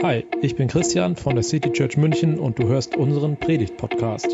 [0.00, 4.30] Hi, ich bin Christian von der City Church München und du hörst unseren Predigt-Podcast.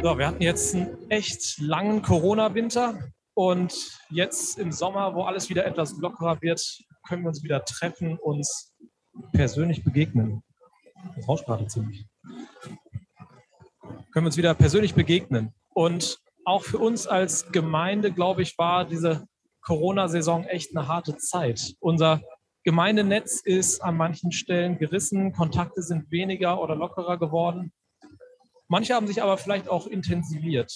[0.00, 3.00] So, wir hatten jetzt einen echt langen Corona-Winter
[3.34, 3.74] und
[4.10, 6.64] jetzt im Sommer, wo alles wieder etwas lockerer wird,
[7.08, 8.72] können wir uns wieder treffen, uns
[9.32, 10.44] persönlich begegnen.
[11.16, 12.06] Das rauscht gerade ziemlich.
[14.12, 15.52] Können wir uns wieder persönlich begegnen.
[15.74, 19.26] Und auch für uns als Gemeinde, glaube ich, war diese
[19.64, 21.74] Corona-Saison echt eine harte Zeit.
[21.80, 22.20] Unser
[22.64, 27.72] Gemeindenetz ist an manchen Stellen gerissen, Kontakte sind weniger oder lockerer geworden.
[28.68, 30.72] Manche haben sich aber vielleicht auch intensiviert.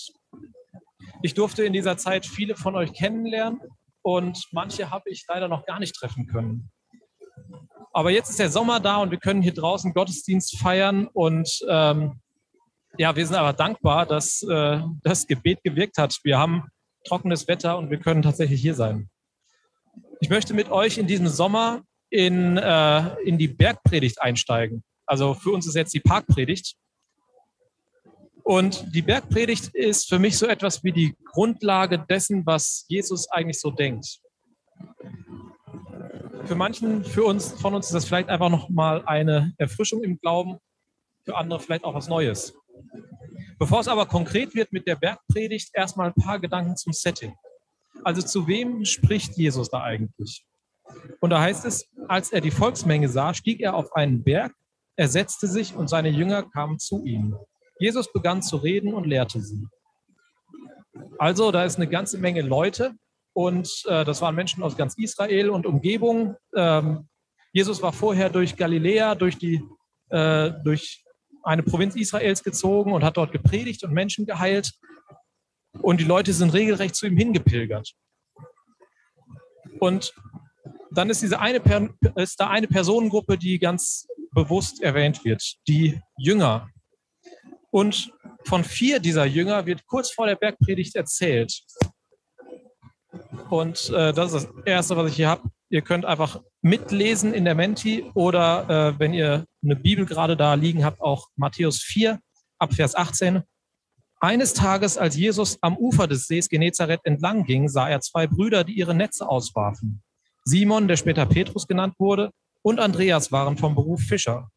[1.22, 3.60] Ich durfte in dieser Zeit viele von euch kennenlernen
[4.02, 6.70] und manche habe ich leider noch gar nicht treffen können.
[7.92, 12.20] Aber jetzt ist der Sommer da und wir können hier draußen Gottesdienst feiern und ähm,
[12.96, 16.18] ja, wir sind aber dankbar, dass äh, das Gebet gewirkt hat.
[16.22, 16.68] Wir haben
[17.08, 19.08] trockenes Wetter und wir können tatsächlich hier sein.
[20.20, 24.82] Ich möchte mit euch in diesem Sommer in, äh, in die Bergpredigt einsteigen.
[25.06, 26.76] Also für uns ist jetzt die Parkpredigt.
[28.42, 33.60] Und die Bergpredigt ist für mich so etwas wie die Grundlage dessen, was Jesus eigentlich
[33.60, 34.20] so denkt.
[36.44, 40.18] Für manchen, für uns, von uns ist das vielleicht einfach noch mal eine Erfrischung im
[40.18, 40.58] Glauben,
[41.24, 42.54] für andere vielleicht auch was Neues.
[43.58, 47.34] Bevor es aber konkret wird mit der Bergpredigt, erstmal ein paar Gedanken zum Setting.
[48.04, 50.44] Also zu wem spricht Jesus da eigentlich?
[51.20, 54.52] Und da heißt es, als er die Volksmenge sah, stieg er auf einen Berg,
[54.96, 57.36] er setzte sich und seine Jünger kamen zu ihm.
[57.78, 59.66] Jesus begann zu reden und lehrte sie.
[61.18, 62.94] Also da ist eine ganze Menge Leute
[63.32, 66.36] und äh, das waren Menschen aus ganz Israel und Umgebung.
[66.56, 67.08] Ähm,
[67.52, 69.62] Jesus war vorher durch Galiläa, durch die
[70.10, 71.04] äh, durch
[71.48, 74.72] eine Provinz Israels gezogen und hat dort gepredigt und Menschen geheilt.
[75.80, 77.92] Und die Leute sind regelrecht zu ihm hingepilgert.
[79.80, 80.14] Und
[80.90, 81.60] dann ist, diese eine,
[82.16, 86.68] ist da eine Personengruppe, die ganz bewusst erwähnt wird, die Jünger.
[87.70, 88.12] Und
[88.44, 91.62] von vier dieser Jünger wird kurz vor der Bergpredigt erzählt.
[93.50, 95.48] Und äh, das ist das Erste, was ich hier habe.
[95.70, 100.54] Ihr könnt einfach mitlesen in der Menti oder äh, wenn ihr eine Bibel gerade da
[100.54, 102.18] liegen habt, auch Matthäus 4
[102.58, 103.42] ab Vers 18.
[104.20, 108.64] Eines Tages, als Jesus am Ufer des Sees Genezareth entlang ging, sah er zwei Brüder,
[108.64, 110.02] die ihre Netze auswarfen.
[110.44, 112.30] Simon, der später Petrus genannt wurde,
[112.62, 114.50] und Andreas waren vom Beruf Fischer.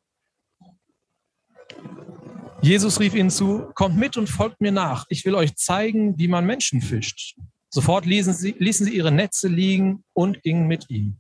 [2.61, 5.05] Jesus rief ihnen zu, kommt mit und folgt mir nach.
[5.09, 7.35] Ich will euch zeigen, wie man Menschen fischt.
[7.73, 11.17] Sofort ließen sie, ließen sie ihre Netze liegen und gingen mit ihm.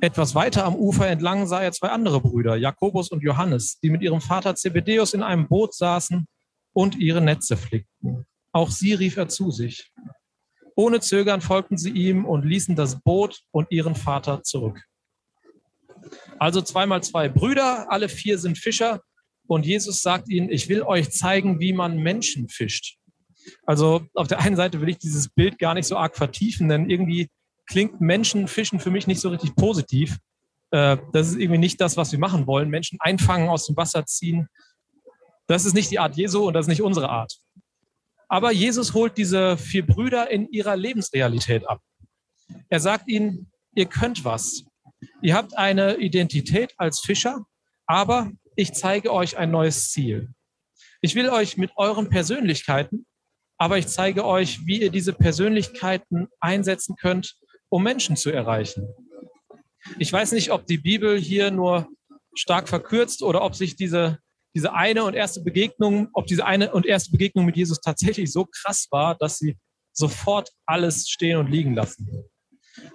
[0.00, 4.00] Etwas weiter am Ufer entlang sah er zwei andere Brüder, Jakobus und Johannes, die mit
[4.02, 6.28] ihrem Vater Zebedeus in einem Boot saßen
[6.72, 8.24] und ihre Netze flickten.
[8.52, 9.92] Auch sie rief er zu sich.
[10.76, 14.80] Ohne Zögern folgten sie ihm und ließen das Boot und ihren Vater zurück.
[16.38, 19.00] Also zweimal zwei Brüder, alle vier sind Fischer
[19.48, 22.98] und Jesus sagt ihnen, ich will euch zeigen, wie man Menschen fischt.
[23.64, 26.88] Also auf der einen Seite will ich dieses Bild gar nicht so arg vertiefen, denn
[26.90, 27.28] irgendwie
[27.66, 30.18] klingt Menschenfischen für mich nicht so richtig positiv.
[30.70, 32.68] Äh, das ist irgendwie nicht das, was wir machen wollen.
[32.68, 34.48] Menschen einfangen, aus dem Wasser ziehen.
[35.46, 37.38] Das ist nicht die Art Jesu und das ist nicht unsere Art.
[38.28, 41.80] Aber Jesus holt diese vier Brüder in ihrer Lebensrealität ab.
[42.68, 44.64] Er sagt ihnen, ihr könnt was.
[45.22, 47.46] Ihr habt eine Identität als Fischer,
[47.86, 50.30] aber ich zeige euch ein neues Ziel.
[51.00, 53.06] Ich will euch mit euren Persönlichkeiten,
[53.56, 57.36] aber ich zeige euch, wie ihr diese Persönlichkeiten einsetzen könnt,
[57.68, 58.88] um Menschen zu erreichen.
[60.00, 61.86] Ich weiß nicht, ob die Bibel hier nur
[62.34, 64.18] stark verkürzt oder ob sich diese,
[64.56, 68.44] diese eine und erste Begegnung, ob diese eine und erste Begegnung mit Jesus tatsächlich so
[68.44, 69.56] krass war, dass sie
[69.92, 72.24] sofort alles stehen und liegen lassen.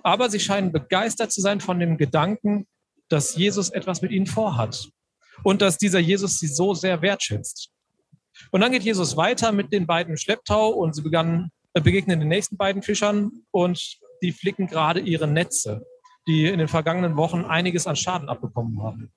[0.04, 2.68] Aber sie scheinen begeistert zu sein von dem Gedanken,
[3.08, 4.90] dass Jesus etwas mit ihnen vorhat
[5.44, 7.70] und dass dieser Jesus sie so sehr wertschätzt.
[8.52, 12.30] Und dann geht Jesus weiter mit den beiden Schlepptau und sie begannen, äh, begegnen den
[12.30, 15.86] nächsten beiden Fischern und die flicken gerade ihre Netze,
[16.28, 19.12] die in den vergangenen Wochen einiges an Schaden abbekommen haben.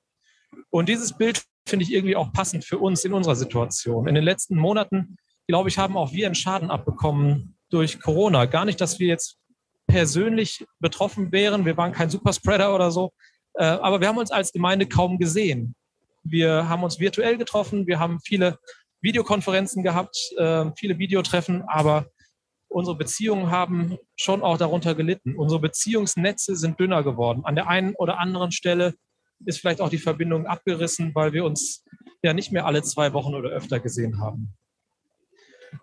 [0.71, 4.09] Und dieses Bild finde ich irgendwie auch passend für uns in unserer Situation.
[4.09, 5.17] In den letzten Monaten,
[5.47, 8.47] glaube ich, haben auch wir einen Schaden abbekommen durch Corona.
[8.47, 9.39] Gar nicht, dass wir jetzt
[9.87, 11.65] persönlich betroffen wären.
[11.65, 13.13] Wir waren kein Superspreader oder so.
[13.55, 15.75] Äh, aber wir haben uns als Gemeinde kaum gesehen.
[16.31, 18.59] Wir haben uns virtuell getroffen, wir haben viele
[19.01, 22.07] Videokonferenzen gehabt, äh, viele Videotreffen, aber
[22.69, 25.37] unsere Beziehungen haben schon auch darunter gelitten.
[25.37, 27.43] Unsere Beziehungsnetze sind dünner geworden.
[27.45, 28.95] An der einen oder anderen Stelle
[29.45, 31.85] ist vielleicht auch die Verbindung abgerissen, weil wir uns
[32.23, 34.55] ja nicht mehr alle zwei Wochen oder öfter gesehen haben.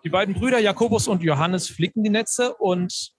[0.04, 3.12] Die beiden Brüder Jakobus und Johannes flicken die Netze und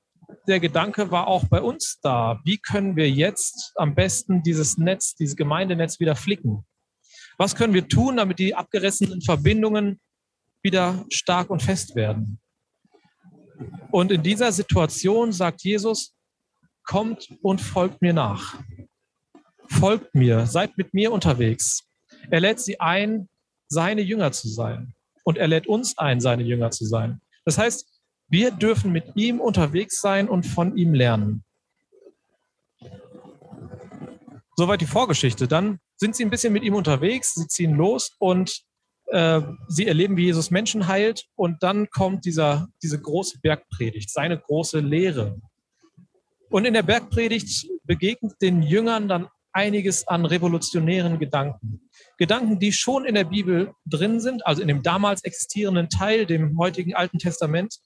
[0.47, 2.41] der Gedanke war auch bei uns da.
[2.43, 6.65] Wie können wir jetzt am besten dieses Netz, dieses Gemeindenetz wieder flicken?
[7.37, 9.99] Was können wir tun, damit die abgerissenen Verbindungen
[10.63, 12.39] wieder stark und fest werden?
[13.91, 16.13] Und in dieser Situation sagt Jesus,
[16.83, 18.59] kommt und folgt mir nach.
[19.67, 21.87] Folgt mir, seid mit mir unterwegs.
[22.29, 23.29] Er lädt sie ein,
[23.67, 24.93] seine Jünger zu sein.
[25.23, 27.21] Und er lädt uns ein, seine Jünger zu sein.
[27.45, 27.87] Das heißt,
[28.27, 31.43] wir dürfen mit ihm unterwegs sein und von ihm lernen.
[34.55, 35.47] Soweit die Vorgeschichte.
[35.47, 38.61] Dann sind sie ein bisschen mit ihm unterwegs, sie ziehen los und
[39.07, 41.25] äh, sie erleben, wie Jesus Menschen heilt.
[41.35, 45.39] Und dann kommt dieser, diese große Bergpredigt, seine große Lehre.
[46.49, 51.89] Und in der Bergpredigt begegnet den Jüngern dann einiges an revolutionären Gedanken.
[52.17, 56.57] Gedanken, die schon in der Bibel drin sind, also in dem damals existierenden Teil, dem
[56.57, 57.79] heutigen Alten Testament,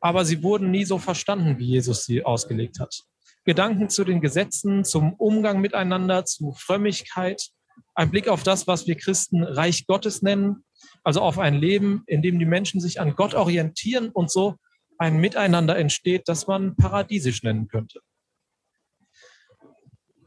[0.00, 3.04] aber sie wurden nie so verstanden, wie Jesus sie ausgelegt hat.
[3.44, 7.50] Gedanken zu den Gesetzen, zum Umgang miteinander, zu Frömmigkeit,
[7.94, 10.64] ein Blick auf das, was wir Christen Reich Gottes nennen,
[11.02, 14.56] also auf ein Leben, in dem die Menschen sich an Gott orientieren und so
[14.98, 18.00] ein Miteinander entsteht, das man paradiesisch nennen könnte.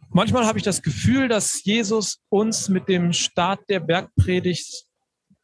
[0.09, 4.85] Manchmal habe ich das Gefühl, dass Jesus uns mit dem Start der Bergpredigt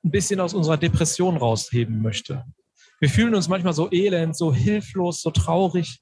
[0.04, 2.46] ein bisschen aus unserer Depression rausheben möchte.
[3.00, 6.02] Wir fühlen uns manchmal so elend, so hilflos, so traurig,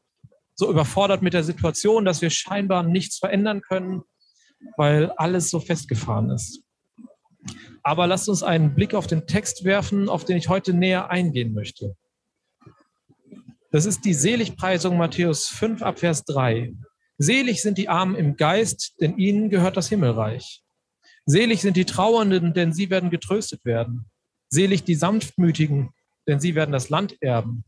[0.57, 4.01] so überfordert mit der Situation, dass wir scheinbar nichts verändern können,
[4.75, 6.63] weil alles so festgefahren ist.
[7.83, 11.54] Aber lasst uns einen Blick auf den Text werfen, auf den ich heute näher eingehen
[11.54, 11.95] möchte.
[13.71, 16.74] Das ist die Seligpreisung Matthäus 5 ab Vers 3.
[17.19, 20.63] Selig sind die Armen im Geist, denn ihnen gehört das Himmelreich.
[21.25, 24.09] Selig sind die Trauernden, denn sie werden getröstet werden.
[24.50, 25.89] Selig die Sanftmütigen,
[26.27, 27.65] denn sie werden das Land erben.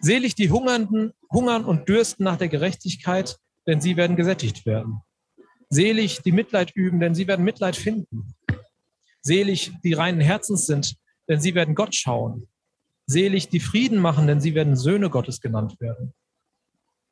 [0.00, 5.00] Selig die Hungernden, hungern und dürsten nach der Gerechtigkeit, denn sie werden gesättigt werden.
[5.70, 8.34] Selig die Mitleid üben, denn sie werden Mitleid finden.
[9.22, 10.96] Selig die reinen Herzens sind,
[11.28, 12.48] denn sie werden Gott schauen.
[13.06, 16.12] Selig die Frieden machen, denn sie werden Söhne Gottes genannt werden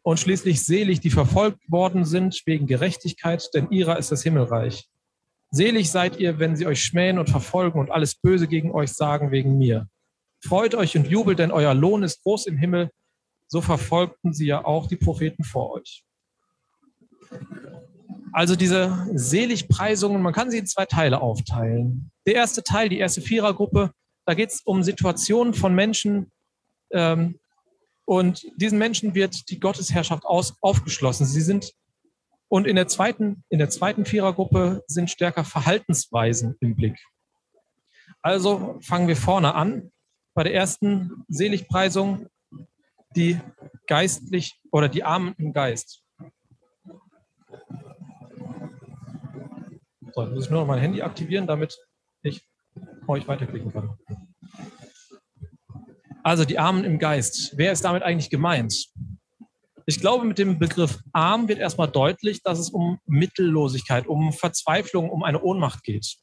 [0.02, 4.88] und schließlich selig, die verfolgt worden sind wegen Gerechtigkeit, denn ihrer ist das Himmelreich.
[5.50, 9.31] Selig seid ihr, wenn sie euch schmähen und verfolgen und alles Böse gegen euch sagen
[9.31, 9.88] wegen mir.
[10.43, 12.90] Freut euch und jubelt, denn euer Lohn ist groß im Himmel.
[13.50, 16.05] So verfolgten sie ja auch die Propheten vor euch.
[18.32, 22.11] Also diese Seligpreisungen, man kann sie in zwei Teile aufteilen.
[22.26, 23.91] Der erste Teil, die erste Vierergruppe,
[24.25, 26.31] da geht es um Situationen von Menschen,
[26.93, 27.38] ähm,
[28.05, 31.26] und diesen Menschen wird die Gottesherrschaft aus, aufgeschlossen.
[31.26, 31.73] Sie sind
[32.49, 36.99] und in der zweiten, in der zweiten Vierergruppe sind stärker Verhaltensweisen im Blick.
[38.20, 39.93] Also fangen wir vorne an.
[40.35, 42.26] Bei der ersten Seligpreisung
[43.17, 43.41] die
[43.87, 46.03] geistlich oder die Armen im Geist.
[50.12, 51.77] So, jetzt muss ich nur noch mein Handy aktivieren, damit
[52.23, 52.47] ich
[53.07, 53.97] euch weiterklicken kann.
[56.23, 57.55] Also die Armen im Geist.
[57.57, 58.89] Wer ist damit eigentlich gemeint?
[59.87, 65.11] Ich glaube, mit dem Begriff arm wird erstmal deutlich, dass es um Mittellosigkeit, um Verzweiflung,
[65.11, 66.19] um eine Ohnmacht geht.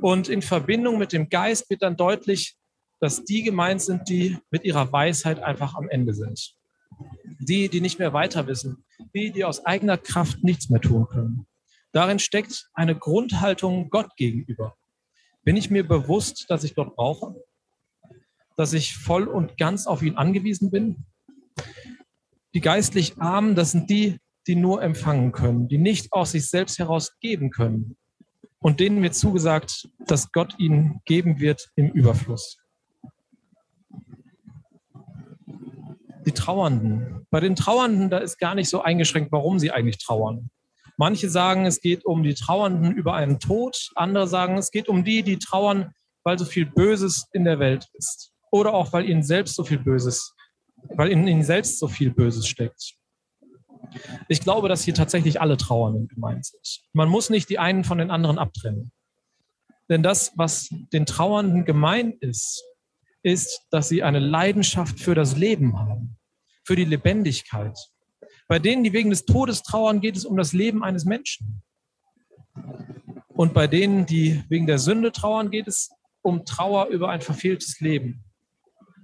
[0.00, 2.56] Und in Verbindung mit dem Geist wird dann deutlich,
[3.00, 6.54] dass die gemeint sind, die mit ihrer Weisheit einfach am Ende sind.
[7.38, 8.84] Die, die nicht mehr weiter wissen.
[9.14, 11.46] Die, die aus eigener Kraft nichts mehr tun können.
[11.92, 14.76] Darin steckt eine Grundhaltung Gott gegenüber.
[15.42, 17.34] Bin ich mir bewusst, dass ich Gott brauche?
[18.60, 21.06] dass ich voll und ganz auf ihn angewiesen bin.
[22.52, 26.78] Die geistlich Armen, das sind die, die nur empfangen können, die nicht aus sich selbst
[26.78, 27.96] heraus geben können
[28.58, 32.58] und denen wird zugesagt, dass Gott ihnen geben wird im Überfluss.
[36.26, 37.26] Die Trauernden.
[37.30, 40.50] Bei den Trauernden, da ist gar nicht so eingeschränkt, warum sie eigentlich trauern.
[40.96, 43.90] Manche sagen, es geht um die Trauernden über einen Tod.
[43.94, 45.92] Andere sagen, es geht um die, die trauern,
[46.24, 49.78] weil so viel Böses in der Welt ist oder auch weil ihnen selbst so viel
[49.78, 50.34] Böses,
[50.96, 52.94] weil in ihnen selbst so viel Böses steckt.
[54.28, 56.82] Ich glaube, dass hier tatsächlich alle Trauernden gemeint sind.
[56.92, 58.92] Man muss nicht die einen von den anderen abtrennen.
[59.88, 62.62] Denn das, was den Trauernden gemeint ist,
[63.22, 66.16] ist, dass sie eine Leidenschaft für das Leben haben,
[66.64, 67.78] für die Lebendigkeit.
[68.48, 71.62] Bei denen, die wegen des Todes trauern, geht es um das Leben eines Menschen.
[73.28, 75.90] Und bei denen, die wegen der Sünde trauern, geht es
[76.22, 78.24] um Trauer über ein verfehltes Leben.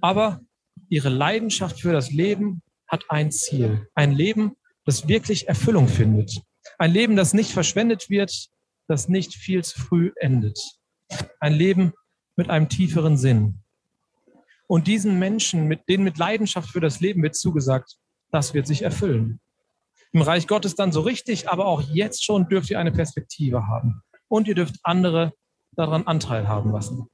[0.01, 0.41] Aber
[0.89, 3.87] ihre Leidenschaft für das Leben hat ein Ziel.
[3.95, 4.55] Ein Leben,
[4.85, 6.41] das wirklich Erfüllung findet.
[6.77, 8.49] Ein Leben, das nicht verschwendet wird,
[8.87, 10.59] das nicht viel zu früh endet.
[11.39, 11.93] Ein Leben
[12.35, 13.63] mit einem tieferen Sinn.
[14.67, 17.97] Und diesen Menschen, mit denen mit Leidenschaft für das Leben wird zugesagt,
[18.31, 19.39] das wird sich erfüllen.
[20.11, 24.01] Im Reich Gottes dann so richtig, aber auch jetzt schon dürft ihr eine Perspektive haben.
[24.27, 25.33] Und ihr dürft andere
[25.75, 27.07] daran Anteil haben lassen.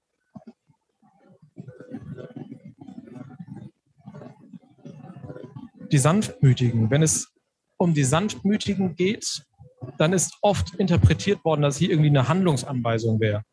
[5.92, 7.32] Die Sanftmütigen, wenn es
[7.78, 9.46] um die Sanftmütigen geht,
[9.98, 13.44] dann ist oft interpretiert worden, dass hier irgendwie eine Handlungsanweisung wäre.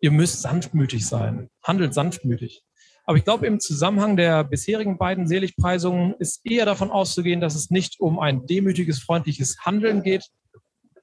[0.00, 2.65] Ihr müsst sanftmütig sein, handelt sanftmütig.
[3.06, 7.70] Aber ich glaube, im Zusammenhang der bisherigen beiden Seligpreisungen ist eher davon auszugehen, dass es
[7.70, 10.28] nicht um ein demütiges, freundliches Handeln geht,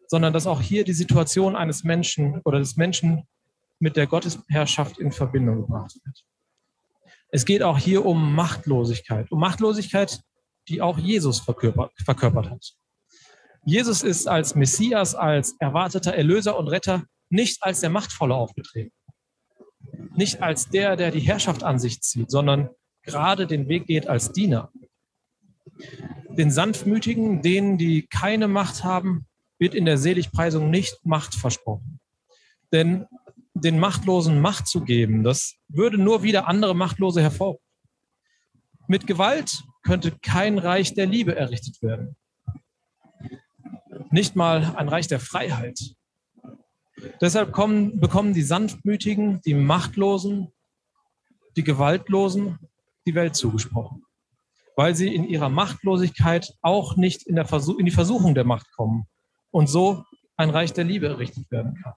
[0.08, 3.24] sondern dass auch hier die Situation eines Menschen oder des Menschen
[3.80, 6.26] mit der Gottesherrschaft in Verbindung gebracht wird.
[7.30, 10.22] Es geht auch hier um Machtlosigkeit, um Machtlosigkeit,
[10.68, 12.74] die auch Jesus verkörpert, verkörpert hat.
[13.66, 18.92] Jesus ist als Messias, als erwarteter Erlöser und Retter nicht als der Machtvolle aufgetreten.
[20.16, 22.70] Nicht als der, der die Herrschaft an sich zieht, sondern
[23.04, 24.72] gerade den Weg geht als Diener.
[26.30, 29.26] Den Sanftmütigen, denen, die keine Macht haben,
[29.60, 32.00] wird in der Seligpreisung nicht Macht versprochen.
[32.72, 33.06] Denn
[33.54, 37.64] den Machtlosen Macht zu geben, das würde nur wieder andere Machtlose hervorrufen.
[38.88, 42.16] Mit Gewalt könnte kein Reich der Liebe errichtet werden.
[44.12, 45.80] Nicht mal ein Reich der Freiheit.
[47.22, 50.52] Deshalb kommen, bekommen die Sanftmütigen, die Machtlosen,
[51.56, 52.60] die Gewaltlosen
[53.06, 54.06] die Welt zugesprochen,
[54.76, 59.08] weil sie in ihrer Machtlosigkeit auch nicht in, Versuch, in die Versuchung der Macht kommen
[59.52, 60.06] und so
[60.38, 61.94] ein Reich der Liebe errichtet werden kann.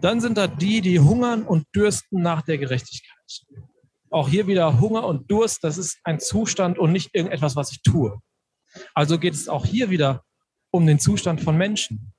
[0.00, 3.16] Dann sind da die, die hungern und dürsten nach der Gerechtigkeit.
[4.10, 7.82] Auch hier wieder Hunger und Durst, das ist ein Zustand und nicht irgendetwas, was ich
[7.82, 8.20] tue.
[8.96, 10.24] Also geht es auch hier wieder
[10.70, 12.14] um den Zustand von Menschen.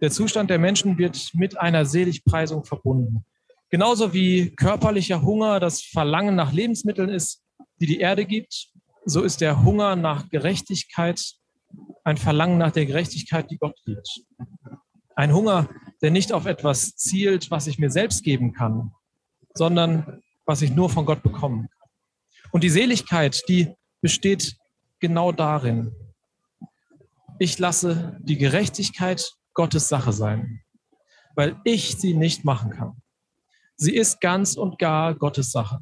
[0.00, 3.24] Der Zustand der Menschen wird mit einer Seligpreisung verbunden.
[3.70, 7.42] Genauso wie körperlicher Hunger das Verlangen nach Lebensmitteln ist,
[7.80, 8.68] die die Erde gibt,
[9.04, 11.20] so ist der Hunger nach Gerechtigkeit
[12.04, 14.20] ein Verlangen nach der Gerechtigkeit, die Gott gibt.
[15.16, 15.68] Ein Hunger,
[16.02, 18.92] der nicht auf etwas zielt, was ich mir selbst geben kann,
[19.54, 21.78] sondern was ich nur von Gott bekommen kann.
[22.52, 24.56] Und die Seligkeit, die besteht
[25.00, 25.94] genau darin.
[27.38, 30.60] Ich lasse die Gerechtigkeit Gottes Sache sein,
[31.34, 33.00] weil ich sie nicht machen kann.
[33.76, 35.80] Sie ist ganz und gar Gottes Sache.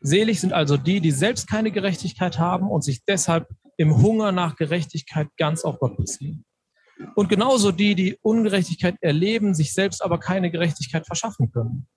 [0.00, 4.56] Selig sind also die, die selbst keine Gerechtigkeit haben und sich deshalb im Hunger nach
[4.56, 6.44] Gerechtigkeit ganz auf Gott beziehen.
[7.14, 11.88] Und genauso die, die Ungerechtigkeit erleben, sich selbst aber keine Gerechtigkeit verschaffen können.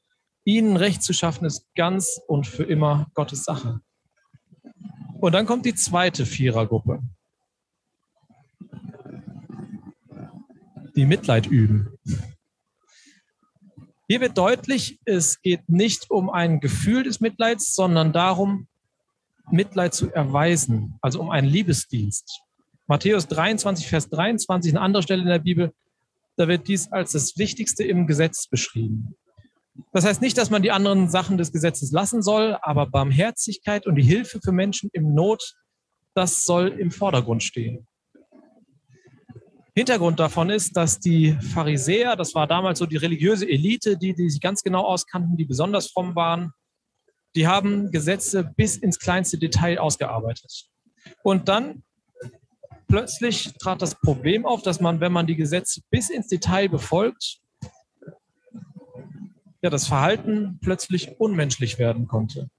[0.45, 3.81] Ihnen Recht zu schaffen, ist ganz und für immer Gottes Sache.
[5.25, 7.01] Und dann kommt die zweite Vierergruppe.
[10.95, 11.97] Die Mitleid üben.
[14.07, 18.67] Hier wird deutlich, es geht nicht um ein Gefühl des Mitleids, sondern darum,
[19.49, 22.41] Mitleid zu erweisen, also um einen Liebesdienst.
[22.85, 25.73] Matthäus 23, Vers 23, eine andere Stelle in der Bibel,
[26.35, 29.15] da wird dies als das Wichtigste im Gesetz beschrieben.
[29.91, 33.95] Das heißt nicht, dass man die anderen Sachen des Gesetzes lassen soll, aber Barmherzigkeit und
[33.95, 35.55] die Hilfe für Menschen im Not,
[36.13, 37.87] das soll im Vordergrund stehen.
[39.75, 44.29] Hintergrund davon ist, dass die Pharisäer, das war damals so die religiöse Elite, die, die
[44.29, 46.53] sich ganz genau auskannten, die besonders fromm waren,
[47.35, 50.69] die haben Gesetze bis ins kleinste Detail ausgearbeitet.
[51.23, 51.83] Und dann
[52.87, 57.41] plötzlich trat das Problem auf, dass man, wenn man die Gesetze bis ins Detail befolgt,
[59.65, 62.49] ja, das Verhalten plötzlich unmenschlich werden konnte.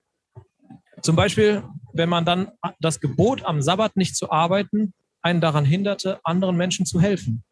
[1.02, 6.18] Zum Beispiel, wenn man dann das Gebot am Sabbat nicht zu arbeiten einen daran hinderte,
[6.24, 7.44] anderen Menschen zu helfen.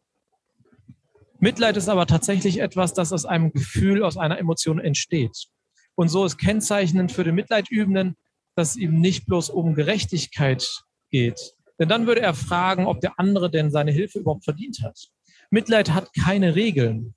[1.39, 5.47] Mitleid ist aber tatsächlich etwas, das aus einem Gefühl, aus einer Emotion entsteht.
[5.95, 8.17] Und so ist kennzeichnend für den Mitleidübenden,
[8.55, 11.53] dass es ihm nicht bloß um Gerechtigkeit geht.
[11.79, 14.99] Denn dann würde er fragen, ob der andere denn seine Hilfe überhaupt verdient hat.
[15.49, 17.15] Mitleid hat keine Regeln.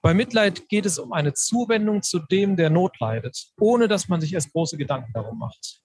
[0.00, 4.20] Bei Mitleid geht es um eine Zuwendung zu dem, der Not leidet, ohne dass man
[4.20, 5.82] sich erst große Gedanken darum macht.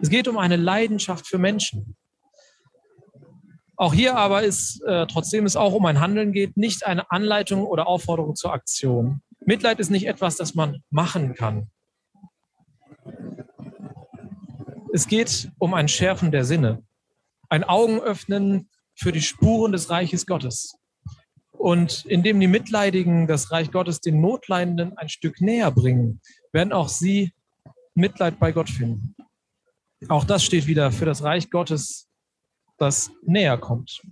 [0.00, 1.96] Es geht um eine Leidenschaft für Menschen.
[3.76, 7.66] Auch hier aber ist, äh, trotzdem es auch um ein Handeln geht, nicht eine Anleitung
[7.66, 9.20] oder Aufforderung zur Aktion.
[9.40, 11.70] Mitleid ist nicht etwas, das man machen kann.
[14.92, 16.82] Es geht um ein Schärfen der Sinne,
[17.50, 20.78] ein Augenöffnen für die Spuren des Reiches Gottes.
[21.58, 26.20] Und indem die Mitleidigen das Reich Gottes den Notleidenden ein Stück näher bringen,
[26.52, 27.32] werden auch sie
[27.94, 29.16] Mitleid bei Gott finden.
[30.08, 32.08] Auch das steht wieder für das Reich Gottes,
[32.78, 34.02] das näher kommt.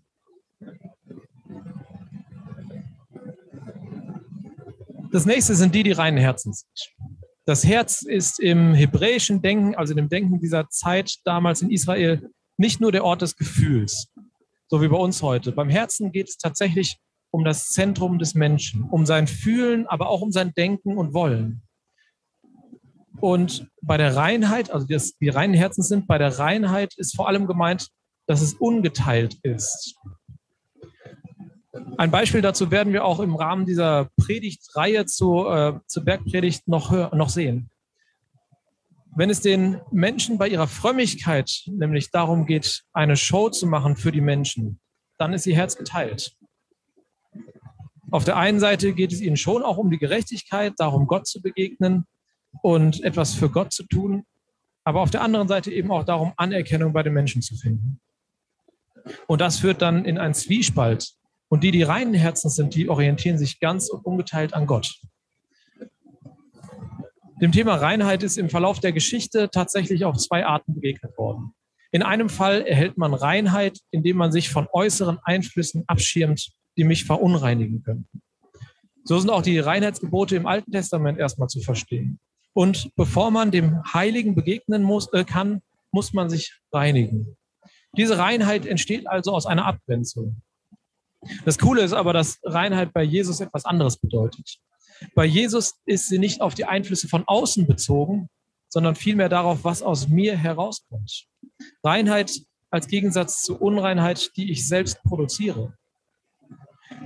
[5.12, 7.08] Das nächste sind die, die reinen Herzens sind.
[7.46, 12.30] Das Herz ist im hebräischen Denken, also in dem Denken dieser Zeit damals in Israel,
[12.56, 14.08] nicht nur der Ort des Gefühls,
[14.68, 15.52] so wie bei uns heute.
[15.52, 16.98] Beim Herzen geht es tatsächlich
[17.34, 21.62] um das Zentrum des Menschen, um sein Fühlen, aber auch um sein Denken und Wollen.
[23.18, 27.26] Und bei der Reinheit, also das, die reinen Herzen sind, bei der Reinheit ist vor
[27.26, 27.88] allem gemeint,
[28.28, 29.96] dass es ungeteilt ist.
[31.98, 37.12] Ein Beispiel dazu werden wir auch im Rahmen dieser Predigtreihe zu, äh, zur Bergpredigt noch,
[37.12, 37.68] noch sehen.
[39.16, 44.12] Wenn es den Menschen bei ihrer Frömmigkeit nämlich darum geht, eine Show zu machen für
[44.12, 44.78] die Menschen,
[45.18, 46.36] dann ist ihr Herz geteilt.
[48.14, 51.42] Auf der einen Seite geht es ihnen schon auch um die Gerechtigkeit, darum Gott zu
[51.42, 52.06] begegnen
[52.62, 54.24] und etwas für Gott zu tun,
[54.84, 58.00] aber auf der anderen Seite eben auch darum, Anerkennung bei den Menschen zu finden.
[59.26, 61.14] Und das führt dann in einen Zwiespalt.
[61.48, 64.94] Und die, die reinen Herzens sind, die orientieren sich ganz und ungeteilt an Gott.
[67.42, 71.52] Dem Thema Reinheit ist im Verlauf der Geschichte tatsächlich auf zwei Arten begegnet worden.
[71.90, 77.04] In einem Fall erhält man Reinheit, indem man sich von äußeren Einflüssen abschirmt, die mich
[77.04, 78.22] verunreinigen könnten.
[79.04, 82.18] So sind auch die Reinheitsgebote im Alten Testament erstmal zu verstehen.
[82.54, 87.36] Und bevor man dem Heiligen begegnen muss, äh, kann, muss man sich reinigen.
[87.96, 90.40] Diese Reinheit entsteht also aus einer Abgrenzung.
[91.44, 94.58] Das Coole ist aber, dass Reinheit bei Jesus etwas anderes bedeutet.
[95.14, 98.28] Bei Jesus ist sie nicht auf die Einflüsse von außen bezogen,
[98.68, 101.26] sondern vielmehr darauf, was aus mir herauskommt.
[101.82, 102.40] Reinheit
[102.70, 105.76] als Gegensatz zu Unreinheit, die ich selbst produziere.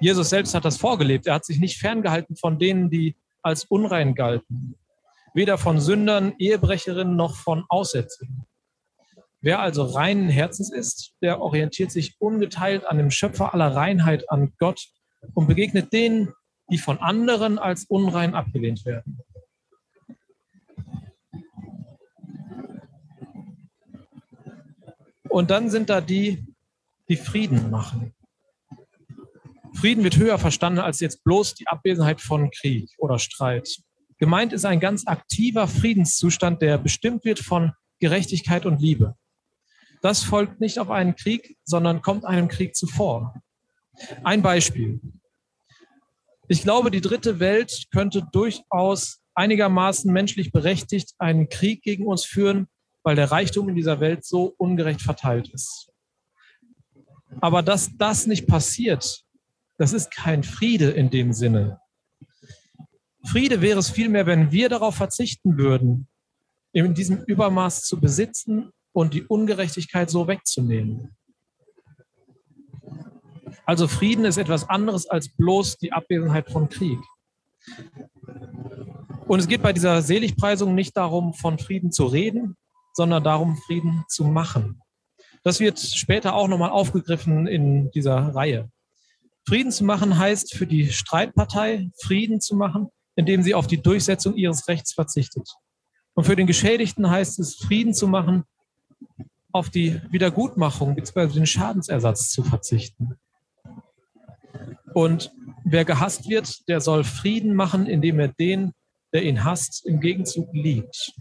[0.00, 1.26] Jesus selbst hat das vorgelebt.
[1.26, 4.76] Er hat sich nicht ferngehalten von denen, die als unrein galten.
[5.34, 8.46] Weder von Sündern, Ehebrecherinnen noch von Aussätzigen.
[9.40, 14.52] Wer also reinen Herzens ist, der orientiert sich ungeteilt an dem Schöpfer aller Reinheit, an
[14.58, 14.88] Gott
[15.34, 16.32] und begegnet denen,
[16.70, 19.22] die von anderen als unrein abgelehnt werden.
[25.28, 26.44] Und dann sind da die,
[27.08, 28.14] die Frieden machen.
[29.80, 33.76] Frieden wird höher verstanden als jetzt bloß die Abwesenheit von Krieg oder Streit.
[34.18, 39.14] Gemeint ist ein ganz aktiver Friedenszustand, der bestimmt wird von Gerechtigkeit und Liebe.
[40.02, 43.40] Das folgt nicht auf einen Krieg, sondern kommt einem Krieg zuvor.
[44.24, 45.00] Ein Beispiel.
[46.48, 52.66] Ich glaube, die dritte Welt könnte durchaus einigermaßen menschlich berechtigt einen Krieg gegen uns führen,
[53.04, 55.92] weil der Reichtum in dieser Welt so ungerecht verteilt ist.
[57.40, 59.24] Aber dass das nicht passiert,
[59.78, 61.80] das ist kein Friede in dem Sinne.
[63.24, 66.08] Friede wäre es vielmehr, wenn wir darauf verzichten würden,
[66.72, 71.16] in diesem Übermaß zu besitzen und die Ungerechtigkeit so wegzunehmen.
[73.64, 76.98] Also Frieden ist etwas anderes als bloß die Abwesenheit von Krieg.
[79.26, 82.56] Und es geht bei dieser Seligpreisung nicht darum, von Frieden zu reden,
[82.94, 84.80] sondern darum, Frieden zu machen.
[85.42, 88.70] Das wird später auch nochmal aufgegriffen in dieser Reihe.
[89.48, 94.36] Frieden zu machen heißt für die Streitpartei Frieden zu machen, indem sie auf die Durchsetzung
[94.36, 95.48] ihres Rechts verzichtet.
[96.12, 98.44] Und für den Geschädigten heißt es Frieden zu machen,
[99.50, 101.28] auf die Wiedergutmachung bzw.
[101.28, 103.14] den Schadensersatz zu verzichten.
[104.92, 105.32] Und
[105.64, 108.72] wer gehasst wird, der soll Frieden machen, indem er den,
[109.14, 111.14] der ihn hasst, im Gegenzug liebt.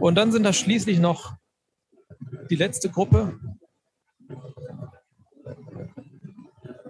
[0.00, 1.36] Und dann sind da schließlich noch
[2.50, 3.38] die letzte Gruppe,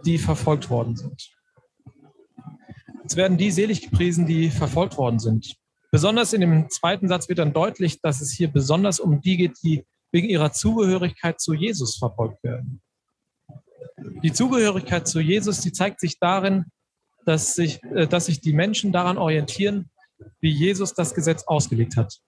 [0.07, 1.31] die verfolgt worden sind.
[3.03, 5.55] Jetzt werden die selig gepriesen, die verfolgt worden sind.
[5.90, 9.57] Besonders in dem zweiten Satz wird dann deutlich, dass es hier besonders um die geht,
[9.62, 12.81] die wegen ihrer Zugehörigkeit zu Jesus verfolgt werden.
[14.23, 16.66] Die Zugehörigkeit zu Jesus, die zeigt sich darin,
[17.25, 19.90] dass sich, äh, dass sich die Menschen daran orientieren,
[20.40, 22.19] wie Jesus das Gesetz ausgelegt hat.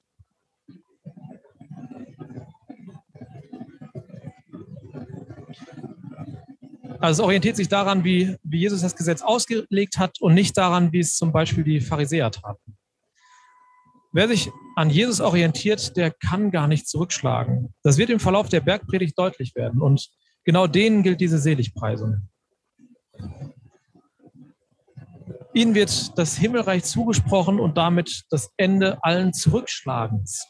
[7.00, 10.92] Also es orientiert sich daran, wie, wie Jesus das Gesetz ausgelegt hat und nicht daran,
[10.92, 12.76] wie es zum Beispiel die Pharisäer taten.
[14.12, 17.74] Wer sich an Jesus orientiert, der kann gar nicht zurückschlagen.
[17.82, 19.80] Das wird im Verlauf der Bergpredigt deutlich werden.
[19.80, 20.08] Und
[20.44, 22.28] genau denen gilt diese Seligpreisung.
[25.54, 30.44] Ihnen wird das Himmelreich zugesprochen und damit das Ende allen Zurückschlagens.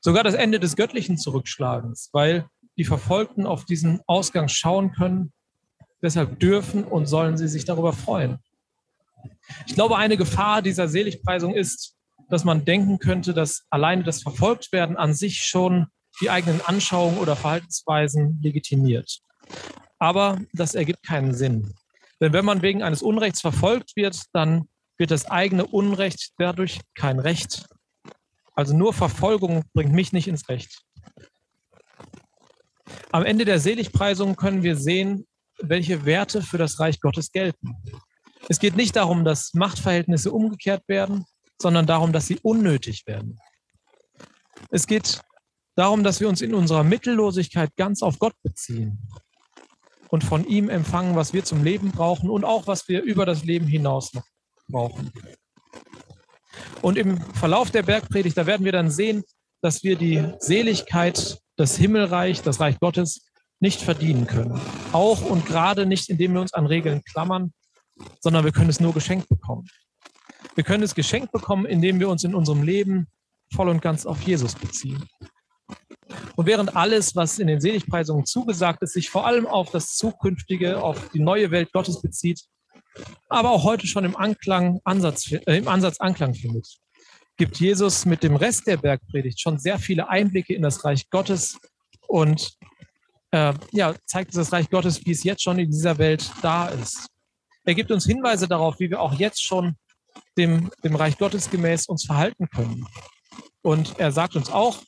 [0.00, 5.32] Sogar das Ende des göttlichen Zurückschlagens, weil die Verfolgten auf diesen Ausgang schauen können.
[6.02, 8.38] Deshalb dürfen und sollen sie sich darüber freuen.
[9.66, 11.96] Ich glaube, eine Gefahr dieser Seligpreisung ist,
[12.28, 15.86] dass man denken könnte, dass alleine das Verfolgtwerden an sich schon
[16.20, 19.20] die eigenen Anschauungen oder Verhaltensweisen legitimiert.
[19.98, 21.74] Aber das ergibt keinen Sinn.
[22.20, 27.20] Denn wenn man wegen eines Unrechts verfolgt wird, dann wird das eigene Unrecht dadurch kein
[27.20, 27.66] Recht.
[28.54, 30.82] Also nur Verfolgung bringt mich nicht ins Recht.
[33.12, 35.26] Am Ende der Seligpreisung können wir sehen,
[35.60, 37.74] welche Werte für das Reich Gottes gelten.
[38.48, 41.24] Es geht nicht darum, dass Machtverhältnisse umgekehrt werden,
[41.60, 43.38] sondern darum, dass sie unnötig werden.
[44.70, 45.20] Es geht
[45.74, 49.08] darum, dass wir uns in unserer Mittellosigkeit ganz auf Gott beziehen
[50.08, 53.44] und von ihm empfangen, was wir zum Leben brauchen und auch was wir über das
[53.44, 54.24] Leben hinaus noch
[54.68, 55.12] brauchen.
[56.82, 59.24] Und im Verlauf der Bergpredigt, da werden wir dann sehen,
[59.60, 63.27] dass wir die Seligkeit, das Himmelreich, das Reich Gottes
[63.60, 64.60] nicht verdienen können.
[64.92, 67.52] Auch und gerade nicht, indem wir uns an Regeln klammern,
[68.20, 69.66] sondern wir können es nur geschenkt bekommen.
[70.54, 73.08] Wir können es geschenkt bekommen, indem wir uns in unserem Leben
[73.54, 75.04] voll und ganz auf Jesus beziehen.
[76.36, 80.82] Und während alles, was in den Seligpreisungen zugesagt ist, sich vor allem auf das Zukünftige,
[80.82, 82.44] auf die neue Welt Gottes bezieht,
[83.28, 86.66] aber auch heute schon im, Anklang, Ansatz, äh, im Ansatz Anklang findet,
[87.36, 91.58] gibt Jesus mit dem Rest der Bergpredigt schon sehr viele Einblicke in das Reich Gottes
[92.08, 92.56] und
[93.30, 97.08] äh, ja, zeigt das Reich Gottes, wie es jetzt schon in dieser Welt da ist.
[97.64, 99.76] Er gibt uns Hinweise darauf, wie wir auch jetzt schon
[100.36, 102.86] dem, dem Reich Gottes gemäß uns verhalten können.
[103.62, 104.82] Und er sagt uns auch,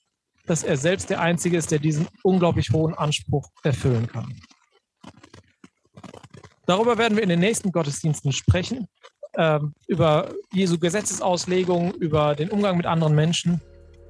[0.47, 4.35] dass er selbst der Einzige ist, der diesen unglaublich hohen Anspruch erfüllen kann.
[6.67, 8.89] Darüber werden wir in den nächsten Gottesdiensten sprechen,
[9.37, 13.61] ähm, über Jesu Gesetzesauslegung, über den Umgang mit anderen Menschen.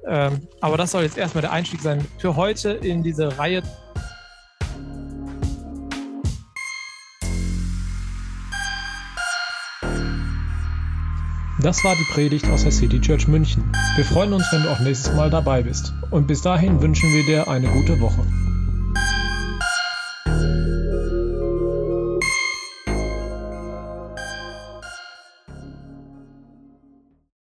[0.07, 3.61] Ähm, aber das soll jetzt erstmal der Einstieg sein für heute in diese Reihe
[11.61, 13.63] Das war die Predigt aus der City Church München.
[13.95, 15.93] Wir freuen uns, wenn du auch nächstes Mal dabei bist.
[16.09, 18.25] Und bis dahin wünschen wir dir eine gute Woche.